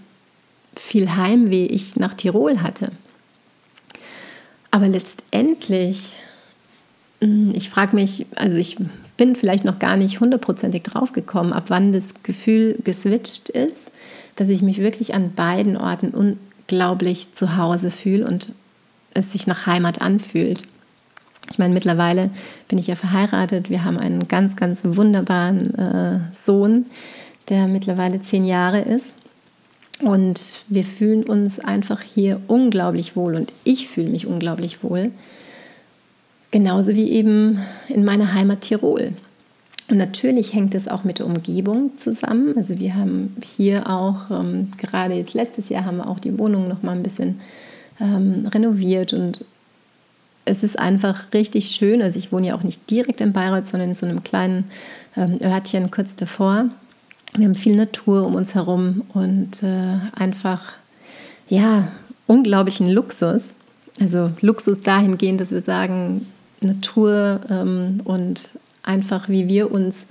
viel 0.77 1.17
Heimweh 1.17 1.67
ich 1.67 1.97
nach 1.97 2.15
Tirol 2.15 2.63
hatte. 2.63 2.93
Aber 4.71 4.87
letztendlich, 4.87 6.13
hm, 7.21 7.51
ich 7.55 7.69
frage 7.69 7.97
mich, 7.97 8.27
also 8.37 8.57
ich 8.57 8.77
bin 9.17 9.35
vielleicht 9.35 9.65
noch 9.65 9.79
gar 9.79 9.97
nicht 9.97 10.21
hundertprozentig 10.21 10.83
draufgekommen, 10.83 11.53
ab 11.53 11.65
wann 11.69 11.93
das 11.93 12.23
Gefühl 12.23 12.79
geswitcht 12.85 13.49
ist, 13.49 13.91
dass 14.37 14.51
ich 14.51 14.63
mich 14.63 14.79
wirklich 14.79 15.15
an 15.15 15.33
beiden 15.35 15.77
Orten 15.77 16.13
unglaublich 16.67 17.33
zu 17.33 17.57
Hause 17.57 17.91
fühle 17.91 18.27
und 18.27 18.53
es 19.15 19.33
sich 19.33 19.47
nach 19.47 19.67
Heimat 19.67 20.01
anfühlt. 20.01 20.67
Ich 21.51 21.59
meine, 21.59 21.73
mittlerweile 21.73 22.31
bin 22.69 22.79
ich 22.79 22.89
ja 22.89 22.97
verheiratet. 22.97 23.71
Wir 23.71 23.85
haben 23.85 23.99
einen 23.99 24.27
ganz, 24.27 24.57
ganz 24.57 24.81
wunderbaren 24.83 25.75
äh, 25.79 26.19
Sohn, 26.35 26.87
der 27.49 27.69
mittlerweile 27.69 28.21
zehn 28.21 28.45
Jahre 28.45 28.81
ist. 28.81 29.15
Und 30.03 30.55
wir 30.69 30.85
fühlen 30.85 31.23
uns 31.23 31.61
einfach 31.61 32.03
hier 32.03 32.41
unglaublich 32.49 33.17
wohl 33.17 33.35
und 33.35 33.51
ich 33.65 33.89
fühle 33.89 34.11
mich 34.11 34.27
unglaublich 34.27 34.83
wohl. 34.83 35.13
Genauso 36.51 36.95
wie 36.95 37.11
eben 37.11 37.61
in 37.89 38.05
meiner 38.05 38.35
Heimat 38.35 38.63
Tirol. 38.63 39.13
Und 39.89 39.99
natürlich 39.99 40.53
hängt 40.53 40.75
es 40.75 40.89
auch 40.89 41.05
mit 41.05 41.21
der 41.21 41.27
Umgebung 41.27 41.93
zusammen. 41.97 42.57
Also 42.57 42.79
wir 42.79 42.97
haben 42.97 43.37
hier 43.43 43.89
auch, 43.89 44.31
ähm, 44.31 44.73
gerade 44.79 45.15
jetzt 45.15 45.35
letztes 45.35 45.69
Jahr 45.69 45.85
haben 45.85 45.99
wir 45.99 46.09
auch 46.09 46.19
die 46.19 46.37
Wohnung 46.39 46.67
noch 46.67 46.83
mal 46.83 46.93
ein 46.93 47.05
bisschen 47.05 47.41
ähm, 48.01 48.49
renoviert 48.53 49.13
und 49.13 49.45
es 50.45 50.63
ist 50.63 50.79
einfach 50.79 51.33
richtig 51.33 51.71
schön. 51.71 52.03
Also 52.03 52.19
ich 52.19 52.33
wohne 52.33 52.49
ja 52.49 52.57
auch 52.57 52.63
nicht 52.63 52.89
direkt 52.91 53.21
in 53.21 53.33
Bayreuth, 53.33 53.67
sondern 53.67 53.91
in 53.91 53.95
so 53.95 54.07
einem 54.07 54.23
kleinen 54.23 54.65
ähm, 55.17 55.39
Örtchen 55.43 55.91
kurz 55.91 56.17
davor. 56.17 56.67
Wir 57.35 57.47
haben 57.47 57.57
viel 57.57 57.77
Natur 57.77 58.27
um 58.27 58.35
uns 58.35 58.55
herum 58.55 59.03
und 59.13 59.63
äh, 59.63 59.99
einfach, 60.15 60.73
ja, 61.49 61.89
unglaublichen 62.27 62.89
Luxus. 62.89 63.49
Also 64.01 64.31
Luxus 64.41 64.81
dahingehend, 64.81 65.41
dass 65.41 65.51
wir 65.51 65.61
sagen, 65.61 66.27
Natur 66.61 67.41
ähm, 67.51 67.99
und 68.05 68.51
einfach, 68.87 69.29
wie 69.29 69.49
wir 69.49 69.71
uns 69.71 70.07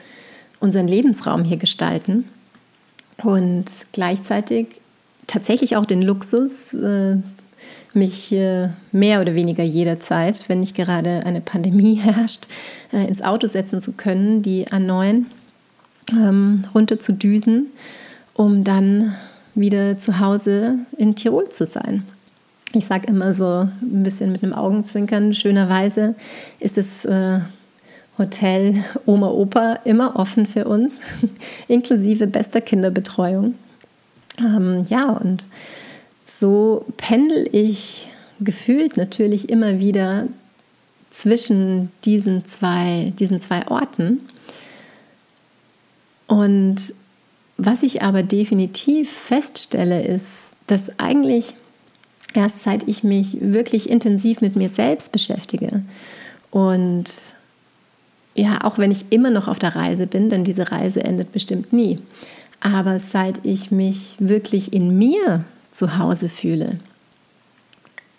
unseren 0.60 0.88
Lebensraum 0.88 1.44
hier 1.44 1.58
gestalten. 1.58 2.26
Und 3.24 3.66
gleichzeitig 3.92 4.68
tatsächlich 5.28 5.76
auch 5.78 5.86
den 5.86 6.02
Luxus, 6.02 6.74
äh, 6.74 7.18
mich 7.94 8.32
äh, 8.32 8.70
mehr 8.92 9.22
oder 9.22 9.36
weniger 9.36 9.64
jederzeit, 9.64 10.44
wenn 10.48 10.60
nicht 10.60 10.76
gerade 10.76 11.26
eine 11.26 11.42
Pandemie 11.42 11.96
herrscht, 12.04 12.48
äh, 12.92 13.08
ins 13.08 13.22
Auto 13.22 13.48
setzen 13.48 13.82
zu 13.82 13.94
können, 13.94 14.42
die 14.42 14.68
A9 14.68 15.24
ähm, 16.12 16.66
runter 16.74 17.00
zu 17.00 17.14
düsen, 17.14 17.68
um 18.34 18.64
dann 18.64 19.16
wieder 19.56 19.98
zu 19.98 20.20
Hause 20.20 20.80
in 20.98 21.16
Tirol 21.16 21.50
zu 21.50 21.66
sein. 21.66 22.04
Ich 22.74 22.86
sage 22.86 23.08
immer 23.08 23.34
so 23.34 23.70
ein 23.82 24.04
bisschen 24.04 24.34
mit 24.34 24.44
einem 24.44 24.54
Augenzwinkern, 24.54 25.34
schönerweise 25.34 26.16
ist 26.60 27.06
äh, 27.06 27.40
Hotel 28.18 28.84
Oma 29.06 29.30
Opa 29.30 29.80
immer 29.84 30.16
offen 30.16 30.46
für 30.46 30.66
uns, 30.66 31.00
inklusive 31.68 32.28
bester 32.28 32.62
Kinderbetreuung. 32.62 33.56
Ähm, 34.40 34.86
ja, 34.90 35.10
und 35.10 35.48
so 36.26 36.86
pendel 36.98 37.48
ich 37.52 38.10
gefühlt 38.40 38.98
natürlich 38.98 39.50
immer 39.50 39.80
wieder 39.80 40.28
zwischen 41.12 41.92
diesen 42.04 42.46
zwei, 42.46 43.14
diesen 43.18 43.40
zwei 43.40 43.68
Orten. 43.68 44.28
Und 46.28 46.94
was 47.58 47.84
ich 47.84 48.02
aber 48.02 48.24
definitiv 48.24 49.12
feststelle, 49.12 50.06
ist, 50.06 50.54
dass 50.68 51.00
eigentlich 51.00 51.56
erst 52.34 52.64
seit 52.64 52.88
ich 52.88 53.04
mich 53.04 53.38
wirklich 53.40 53.90
intensiv 53.90 54.42
mit 54.42 54.56
mir 54.58 54.68
selbst 54.68 55.12
beschäftige 55.12 55.84
und 56.52 57.06
ja, 58.36 58.64
auch 58.64 58.78
wenn 58.78 58.92
ich 58.92 59.06
immer 59.10 59.32
noch 59.32 59.48
auf 59.48 59.60
der 59.60 59.76
Reise 59.76 60.08
bin, 60.08 60.30
denn 60.30 60.44
diese 60.44 60.72
Reise 60.72 61.04
endet 61.04 61.32
bestimmt 61.32 61.72
nie, 61.72 62.00
aber 62.60 63.00
seit 63.00 63.40
ich 63.44 63.72
mich 63.72 64.16
wirklich 64.20 64.74
in 64.74 64.98
mir 64.98 65.46
zu 65.72 65.98
Hause 65.98 66.30
fühle, 66.30 66.78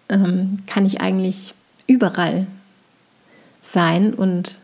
ähm, 0.09 0.61
kann 0.67 0.87
ich 0.87 1.01
eigentlich 1.01 1.55
überall 1.87 2.47
sein 3.63 4.15
und 4.15 4.61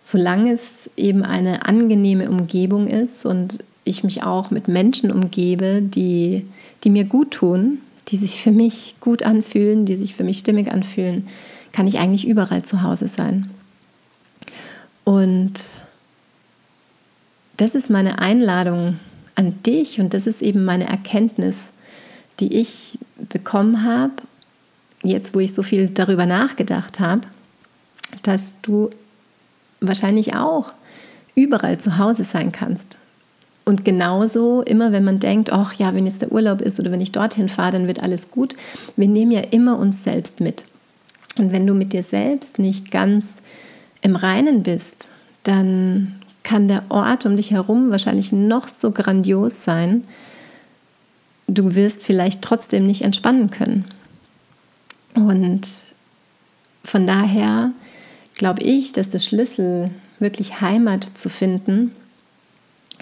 solange 0.00 0.52
es 0.52 0.90
eben 0.96 1.22
eine 1.22 1.66
angenehme 1.66 2.30
Umgebung 2.30 2.88
ist 2.88 3.24
und 3.24 3.62
ich 3.84 4.02
mich 4.02 4.22
auch 4.22 4.50
mit 4.50 4.68
Menschen 4.68 5.10
umgebe, 5.10 5.82
die, 5.82 6.46
die 6.84 6.90
mir 6.90 7.04
gut 7.04 7.32
tun, 7.32 7.78
die 8.08 8.16
sich 8.16 8.40
für 8.42 8.50
mich 8.50 8.96
gut 9.00 9.22
anfühlen, 9.22 9.86
die 9.86 9.96
sich 9.96 10.14
für 10.14 10.24
mich 10.24 10.38
stimmig 10.38 10.72
anfühlen, 10.72 11.28
kann 11.72 11.86
ich 11.86 11.98
eigentlich 11.98 12.26
überall 12.26 12.62
zu 12.62 12.82
Hause 12.82 13.08
sein. 13.08 13.50
Und 15.10 15.54
das 17.56 17.74
ist 17.74 17.90
meine 17.90 18.20
Einladung 18.20 19.00
an 19.34 19.60
dich 19.64 19.98
und 19.98 20.14
das 20.14 20.28
ist 20.28 20.40
eben 20.40 20.64
meine 20.64 20.86
Erkenntnis, 20.86 21.70
die 22.38 22.60
ich 22.60 22.96
bekommen 23.28 23.82
habe, 23.82 24.12
jetzt 25.02 25.34
wo 25.34 25.40
ich 25.40 25.52
so 25.52 25.64
viel 25.64 25.88
darüber 25.88 26.26
nachgedacht 26.26 27.00
habe, 27.00 27.22
dass 28.22 28.54
du 28.62 28.90
wahrscheinlich 29.80 30.36
auch 30.36 30.74
überall 31.34 31.78
zu 31.78 31.98
Hause 31.98 32.22
sein 32.22 32.52
kannst. 32.52 32.96
Und 33.64 33.84
genauso, 33.84 34.62
immer 34.62 34.92
wenn 34.92 35.02
man 35.02 35.18
denkt, 35.18 35.52
ach 35.52 35.74
ja, 35.74 35.92
wenn 35.92 36.06
jetzt 36.06 36.22
der 36.22 36.30
Urlaub 36.30 36.60
ist 36.60 36.78
oder 36.78 36.92
wenn 36.92 37.00
ich 37.00 37.10
dorthin 37.10 37.48
fahre, 37.48 37.72
dann 37.72 37.88
wird 37.88 38.00
alles 38.00 38.30
gut. 38.30 38.54
Wir 38.94 39.08
nehmen 39.08 39.32
ja 39.32 39.40
immer 39.40 39.76
uns 39.76 40.04
selbst 40.04 40.38
mit. 40.38 40.66
Und 41.36 41.50
wenn 41.50 41.66
du 41.66 41.74
mit 41.74 41.92
dir 41.92 42.04
selbst 42.04 42.60
nicht 42.60 42.92
ganz 42.92 43.42
im 44.02 44.16
Reinen 44.16 44.62
bist, 44.62 45.10
dann 45.42 46.20
kann 46.42 46.68
der 46.68 46.84
Ort 46.88 47.26
um 47.26 47.36
dich 47.36 47.50
herum 47.50 47.90
wahrscheinlich 47.90 48.32
noch 48.32 48.68
so 48.68 48.90
grandios 48.90 49.64
sein. 49.64 50.04
Du 51.46 51.74
wirst 51.74 52.02
vielleicht 52.02 52.42
trotzdem 52.42 52.86
nicht 52.86 53.02
entspannen 53.02 53.50
können. 53.50 53.84
Und 55.14 55.68
von 56.84 57.06
daher 57.06 57.72
glaube 58.34 58.62
ich, 58.62 58.92
dass 58.92 59.10
der 59.10 59.18
Schlüssel, 59.18 59.90
wirklich 60.18 60.60
Heimat 60.60 61.06
zu 61.14 61.28
finden 61.28 61.92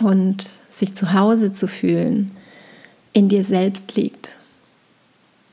und 0.01 0.51
sich 0.69 0.95
zu 0.95 1.13
Hause 1.13 1.53
zu 1.53 1.67
fühlen, 1.67 2.31
in 3.13 3.29
dir 3.29 3.45
selbst 3.45 3.97
liegt. 3.97 4.38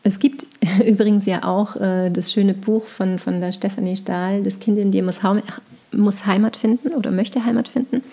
Es 0.05 0.19
gibt 0.19 0.45
übrigens 0.85 1.25
ja 1.25 1.43
auch 1.43 1.75
äh, 1.75 2.09
das 2.09 2.31
schöne 2.31 2.53
Buch 2.53 2.85
von, 2.85 3.19
von 3.19 3.41
der 3.41 3.51
Stefanie 3.51 3.97
Stahl, 3.97 4.43
Das 4.43 4.59
Kind 4.59 4.77
in 4.77 4.91
dir 4.91 5.03
muss, 5.03 5.19
muss 5.91 6.25
Heimat 6.25 6.55
finden 6.55 6.93
oder 6.93 7.11
möchte 7.11 7.43
Heimat 7.43 7.67
finden. 7.67 8.03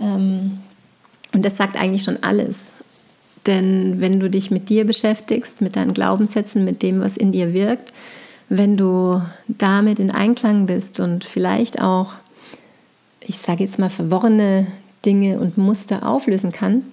Ähm, 0.00 0.58
und 1.34 1.44
das 1.44 1.56
sagt 1.56 1.76
eigentlich 1.76 2.04
schon 2.04 2.22
alles. 2.22 2.60
Denn 3.46 4.00
wenn 4.00 4.20
du 4.20 4.30
dich 4.30 4.50
mit 4.50 4.68
dir 4.68 4.84
beschäftigst, 4.84 5.60
mit 5.60 5.76
deinen 5.76 5.92
Glaubenssätzen, 5.92 6.64
mit 6.64 6.82
dem, 6.82 7.00
was 7.00 7.16
in 7.16 7.32
dir 7.32 7.52
wirkt, 7.52 7.92
wenn 8.48 8.76
du 8.76 9.20
damit 9.48 9.98
in 9.98 10.10
Einklang 10.10 10.66
bist 10.66 11.00
und 11.00 11.24
vielleicht 11.24 11.80
auch, 11.80 12.14
ich 13.20 13.38
sage 13.38 13.64
jetzt 13.64 13.78
mal, 13.78 13.90
verworrene 13.90 14.66
Dinge 15.04 15.40
und 15.40 15.58
Muster 15.58 16.08
auflösen 16.08 16.52
kannst, 16.52 16.90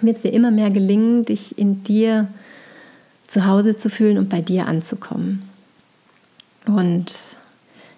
wird 0.00 0.16
es 0.16 0.22
dir 0.22 0.32
immer 0.32 0.50
mehr 0.50 0.70
gelingen, 0.70 1.24
dich 1.24 1.58
in 1.58 1.84
dir 1.84 2.28
zu 3.26 3.46
Hause 3.46 3.76
zu 3.76 3.90
fühlen 3.90 4.18
und 4.18 4.28
bei 4.28 4.40
dir 4.40 4.68
anzukommen. 4.68 5.48
Und 6.66 7.14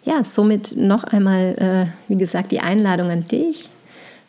ja, 0.05 0.23
somit 0.25 0.77
noch 0.77 1.05
einmal, 1.05 1.57
äh, 1.59 2.11
wie 2.11 2.17
gesagt, 2.17 2.53
die 2.53 2.61
Einladung 2.61 3.11
an 3.11 3.27
dich. 3.27 3.69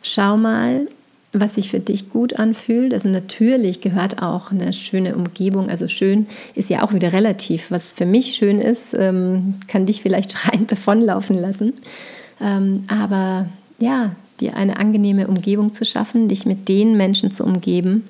Schau 0.02 0.36
mal, 0.36 0.86
was 1.32 1.54
sich 1.54 1.70
für 1.70 1.80
dich 1.80 2.10
gut 2.10 2.38
anfühlt. 2.38 2.94
Also 2.94 3.08
natürlich 3.08 3.80
gehört 3.80 4.22
auch 4.22 4.50
eine 4.50 4.72
schöne 4.72 5.14
Umgebung. 5.14 5.68
Also 5.68 5.88
schön 5.88 6.26
ist 6.54 6.70
ja 6.70 6.82
auch 6.82 6.92
wieder 6.92 7.12
relativ. 7.12 7.70
Was 7.70 7.92
für 7.92 8.06
mich 8.06 8.34
schön 8.34 8.60
ist, 8.60 8.94
ähm, 8.94 9.54
kann 9.68 9.86
dich 9.86 10.02
vielleicht 10.02 10.48
rein 10.52 10.66
davonlaufen 10.66 11.38
lassen. 11.38 11.74
Ähm, 12.40 12.84
aber 12.88 13.48
ja, 13.78 14.12
dir 14.40 14.56
eine 14.56 14.78
angenehme 14.78 15.26
Umgebung 15.26 15.72
zu 15.72 15.84
schaffen, 15.84 16.28
dich 16.28 16.46
mit 16.46 16.68
den 16.68 16.96
Menschen 16.96 17.30
zu 17.30 17.44
umgeben, 17.44 18.08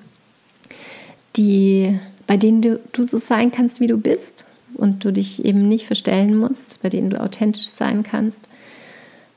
die, 1.36 1.98
bei 2.28 2.36
denen 2.36 2.60
du, 2.60 2.78
du 2.92 3.04
so 3.04 3.18
sein 3.18 3.50
kannst, 3.50 3.80
wie 3.80 3.88
du 3.88 3.96
bist 3.96 4.44
und 4.74 5.04
du 5.04 5.12
dich 5.12 5.44
eben 5.46 5.66
nicht 5.66 5.86
verstellen 5.86 6.36
musst, 6.36 6.80
bei 6.82 6.90
denen 6.90 7.10
du 7.10 7.20
authentisch 7.20 7.68
sein 7.68 8.04
kannst. 8.04 8.42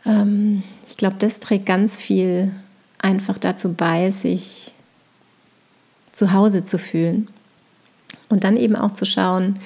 Ähm, 0.05 0.61
ich 0.87 0.97
glaube, 0.97 1.15
das 1.17 1.39
trägt 1.39 1.65
ganz 1.65 1.99
viel 1.99 2.51
einfach 2.99 3.39
dazu 3.39 3.73
bei, 3.73 4.11
sich 4.11 4.73
zu 6.11 6.33
Hause 6.33 6.65
zu 6.65 6.77
fühlen. 6.77 7.29
Und 8.27 8.43
dann 8.43 8.57
eben 8.57 8.75
auch 8.75 8.91
zu 8.91 9.05
schauen, 9.05 9.57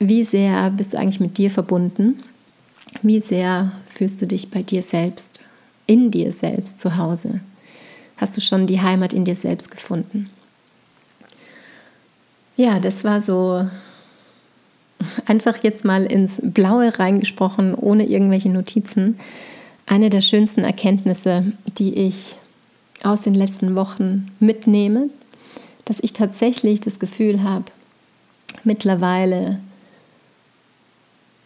wie 0.00 0.24
sehr 0.24 0.70
bist 0.70 0.94
du 0.94 0.98
eigentlich 0.98 1.20
mit 1.20 1.38
dir 1.38 1.50
verbunden? 1.50 2.24
Wie 3.02 3.20
sehr 3.20 3.70
fühlst 3.86 4.20
du 4.20 4.26
dich 4.26 4.50
bei 4.50 4.62
dir 4.64 4.82
selbst, 4.82 5.42
in 5.86 6.10
dir 6.10 6.32
selbst 6.32 6.80
zu 6.80 6.96
Hause? 6.96 7.40
Hast 8.16 8.36
du 8.36 8.40
schon 8.40 8.66
die 8.66 8.80
Heimat 8.80 9.12
in 9.12 9.24
dir 9.24 9.36
selbst 9.36 9.70
gefunden? 9.70 10.28
Ja, 12.56 12.78
das 12.80 13.04
war 13.04 13.20
so 13.22 13.66
einfach 15.26 15.62
jetzt 15.62 15.84
mal 15.84 16.04
ins 16.04 16.40
Blaue 16.42 16.98
reingesprochen, 16.98 17.74
ohne 17.74 18.06
irgendwelche 18.06 18.50
Notizen. 18.50 19.18
Eine 19.86 20.10
der 20.10 20.20
schönsten 20.20 20.64
Erkenntnisse, 20.64 21.44
die 21.78 21.94
ich 21.94 22.36
aus 23.02 23.22
den 23.22 23.34
letzten 23.34 23.74
Wochen 23.74 24.30
mitnehme, 24.38 25.08
dass 25.84 25.98
ich 26.00 26.12
tatsächlich 26.12 26.80
das 26.80 26.98
Gefühl 26.98 27.42
habe, 27.42 27.64
mittlerweile 28.64 29.58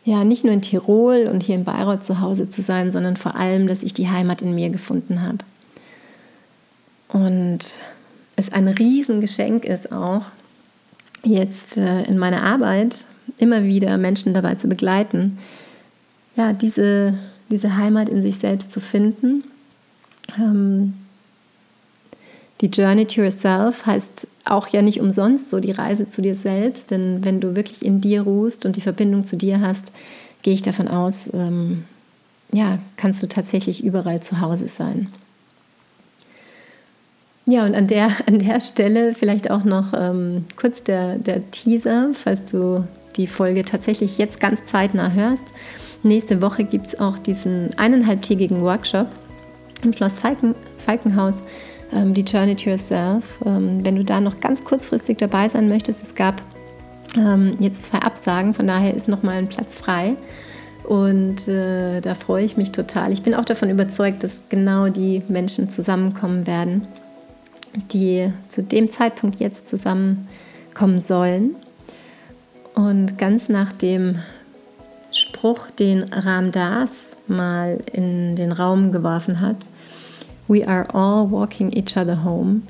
ja 0.04 0.22
nicht 0.25 0.44
nur 0.44 0.52
in 0.52 0.62
Tirol 0.62 1.28
und 1.32 1.42
hier 1.42 1.54
in 1.54 1.64
Bayreuth 1.64 2.04
zu 2.04 2.20
Hause 2.20 2.48
zu 2.48 2.62
sein, 2.62 2.92
sondern 2.92 3.16
vor 3.16 3.34
allem, 3.36 3.66
dass 3.66 3.82
ich 3.82 3.94
die 3.94 4.08
Heimat 4.08 4.42
in 4.42 4.54
mir 4.54 4.70
gefunden 4.70 5.22
habe. 5.22 5.38
Und 7.08 7.60
es 8.36 8.52
ein 8.52 8.68
Riesengeschenk 8.68 9.64
ist 9.64 9.90
auch, 9.90 10.22
jetzt 11.23 11.76
äh, 11.76 12.02
in 12.02 12.18
meiner 12.18 12.42
Arbeit 12.42 13.04
immer 13.38 13.64
wieder 13.64 13.96
Menschen 13.99 14.35
dabei 14.35 14.54
zu 14.54 14.68
begleiten, 14.68 15.38
ja, 16.37 16.52
diese, 16.52 17.14
diese 17.50 17.76
Heimat 17.76 18.08
in 18.08 18.23
sich 18.23 18.38
selbst 18.38 18.70
zu 18.70 18.80
finden. 18.80 19.44
Ähm, 20.38 20.94
die 22.61 22.66
Journey 22.66 23.06
to 23.06 23.23
Yourself 23.23 23.85
heißt 23.85 24.28
auch 24.44 24.68
ja 24.68 24.80
nicht 24.80 25.00
umsonst 25.00 25.50
so 25.50 25.61
die 25.61 25.73
Reise 25.73 26.08
zu 26.08 26.23
dir 26.23 26.35
selbst, 26.35 26.90
denn 26.90 27.25
wenn 27.25 27.40
du 27.40 27.54
wirklich 27.54 27.85
in 27.85 28.00
dir 28.00 28.23
ruhst 28.23 28.64
und 28.64 28.76
die 28.76 28.80
Verbindung 28.80 29.25
zu 29.25 29.37
dir 29.37 29.61
hast, 29.61 29.92
gehe 30.42 30.54
ich 30.54 30.62
davon 30.62 30.88
aus, 30.88 31.28
ähm, 31.35 31.85
ja, 32.52 32.78
kannst 32.96 33.23
du 33.23 33.26
tatsächlich 33.26 33.85
überall 33.85 34.23
zu 34.23 34.40
Hause 34.40 34.68
sein. 34.68 35.08
Ja, 37.49 37.65
und 37.65 37.75
an 37.75 37.87
der, 37.87 38.11
an 38.26 38.41
der 38.41 38.61
Stelle 38.61 39.15
vielleicht 39.15 39.50
auch 39.50 39.65
noch 39.65 39.93
ähm, 39.97 40.45
kurz 40.57 40.83
der, 40.83 41.17
der 41.19 41.49
Teaser, 41.50 42.11
falls 42.12 42.50
du 42.50 42.85
die 43.17 43.26
Folge 43.26 43.65
tatsächlich 43.65 44.19
jetzt 44.19 44.41
ganz 44.41 44.65
zeitnah 44.65 45.12
hörst. 45.12 45.45
Nächste 46.03 46.43
Woche 46.43 46.65
gibt 46.65 46.88
es 46.88 47.00
auch 47.00 47.19
diesen 47.19 47.71
eineinhalbtägigen 47.79 48.61
Workshop 48.62 49.09
im 49.83 49.93
Schloss 49.93 50.19
Falken, 50.19 50.55
Falkenhaus, 50.79 51.43
ähm, 51.93 52.15
die 52.15 52.23
Journey 52.23 52.57
to 52.57 52.71
Yourself. 52.71 53.41
Ähm, 53.45 53.85
wenn 53.85 53.97
du 53.97 54.05
da 54.05 54.21
noch 54.21 54.41
ganz 54.41 54.65
kurzfristig 54.65 55.19
dabei 55.19 55.49
sein 55.49 55.69
möchtest, 55.69 56.03
es 56.03 56.15
gab 56.15 56.43
ähm, 57.17 57.57
jetzt 57.61 57.85
zwei 57.85 57.99
Absagen, 57.99 58.55
von 58.55 58.67
daher 58.67 58.95
ist 58.95 59.09
noch 59.09 59.23
mal 59.23 59.37
ein 59.37 59.49
Platz 59.49 59.76
frei. 59.76 60.17
Und 60.85 61.49
äh, 61.49 62.00
da 62.00 62.15
freue 62.15 62.45
ich 62.45 62.57
mich 62.57 62.73
total. 62.73 63.12
Ich 63.12 63.23
bin 63.23 63.35
auch 63.35 63.45
davon 63.45 63.71
überzeugt, 63.71 64.23
dass 64.23 64.43
genau 64.49 64.88
die 64.88 65.23
Menschen 65.29 65.71
zusammenkommen 65.71 66.47
werden, 66.47 66.87
die 67.92 68.33
zu 68.49 68.62
dem 68.62 68.90
Zeitpunkt 68.90 69.40
jetzt 69.40 69.68
zusammenkommen 69.68 71.00
sollen. 71.00 71.56
Und 72.75 73.16
ganz 73.18 73.49
nach 73.49 73.73
dem 73.73 74.18
Spruch, 75.12 75.71
den 75.71 76.02
Ram 76.12 76.52
Das 76.52 77.06
mal 77.26 77.78
in 77.92 78.37
den 78.37 78.52
Raum 78.52 78.92
geworfen 78.92 79.40
hat, 79.40 79.66
We 80.49 80.67
are 80.67 80.86
all 80.95 81.28
walking 81.28 81.73
each 81.73 81.97
other 81.97 82.23
home, 82.23 82.62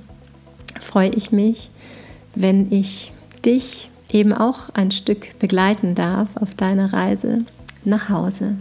freue 0.81 1.11
ich 1.11 1.31
mich, 1.31 1.71
wenn 2.35 2.73
ich 2.73 3.13
dich 3.45 3.91
eben 4.11 4.33
auch 4.33 4.71
ein 4.73 4.93
Stück 4.93 5.39
begleiten 5.39 5.95
darf 5.95 6.37
auf 6.37 6.55
deiner 6.55 6.93
Reise 6.95 7.45
nach 7.85 8.09
Hause. 8.09 8.57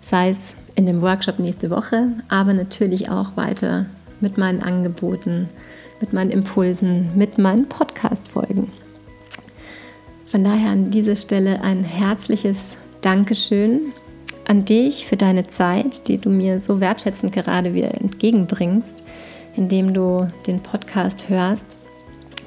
Sei 0.00 0.30
es 0.30 0.54
in 0.74 0.86
dem 0.86 1.02
Workshop 1.02 1.38
nächste 1.38 1.70
Woche, 1.70 2.08
aber 2.28 2.54
natürlich 2.54 3.10
auch 3.10 3.36
weiter 3.36 3.86
mit 4.24 4.38
meinen 4.38 4.62
Angeboten, 4.62 5.48
mit 6.00 6.14
meinen 6.14 6.30
Impulsen, 6.30 7.10
mit 7.14 7.36
meinen 7.36 7.68
Podcast-Folgen. 7.68 8.72
Von 10.26 10.42
daher 10.42 10.70
an 10.70 10.90
dieser 10.90 11.14
Stelle 11.14 11.60
ein 11.60 11.84
herzliches 11.84 12.74
Dankeschön 13.02 13.92
an 14.46 14.64
dich 14.64 15.06
für 15.06 15.16
deine 15.16 15.46
Zeit, 15.46 16.08
die 16.08 16.18
du 16.18 16.30
mir 16.30 16.58
so 16.58 16.80
wertschätzend 16.80 17.32
gerade 17.32 17.74
wieder 17.74 17.94
entgegenbringst, 18.00 19.04
indem 19.56 19.92
du 19.92 20.26
den 20.46 20.60
Podcast 20.60 21.28
hörst. 21.28 21.76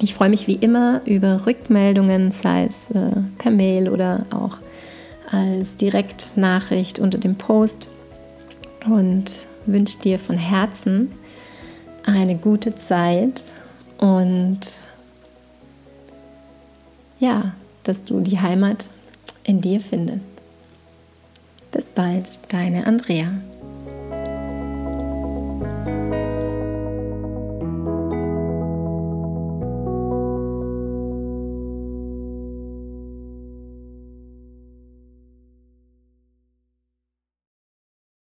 Ich 0.00 0.14
freue 0.14 0.30
mich 0.30 0.48
wie 0.48 0.56
immer 0.56 1.00
über 1.04 1.46
Rückmeldungen, 1.46 2.32
sei 2.32 2.64
es 2.64 2.90
äh, 2.90 3.22
per 3.38 3.52
Mail 3.52 3.88
oder 3.88 4.26
auch 4.32 4.58
als 5.30 5.76
Direktnachricht 5.76 6.98
unter 6.98 7.18
dem 7.18 7.36
Post 7.36 7.88
und 8.84 9.46
wünsche 9.66 9.98
dir 10.00 10.18
von 10.18 10.36
Herzen 10.36 11.12
eine 12.08 12.36
gute 12.36 12.76
Zeit 12.76 13.42
und 13.98 14.60
ja, 17.20 17.52
dass 17.84 18.04
du 18.04 18.20
die 18.20 18.40
Heimat 18.40 18.86
in 19.44 19.60
dir 19.60 19.80
findest. 19.80 20.22
Bis 21.72 21.86
bald, 21.90 22.26
deine 22.48 22.86
Andrea. 22.86 23.32